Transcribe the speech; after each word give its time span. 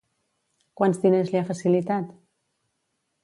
Quants 0.79 1.01
diners 1.03 1.29
li 1.33 1.37
ha 1.41 1.45
facilitat? 1.49 2.09